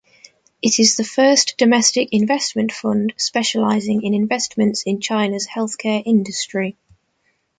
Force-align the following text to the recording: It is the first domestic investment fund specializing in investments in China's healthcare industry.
It 0.63 0.79
is 0.79 0.95
the 0.97 1.03
first 1.03 1.59
domestic 1.59 2.09
investment 2.11 2.71
fund 2.71 3.13
specializing 3.17 4.01
in 4.01 4.15
investments 4.15 4.81
in 4.81 4.99
China's 4.99 5.47
healthcare 5.47 6.01
industry. 6.03 6.75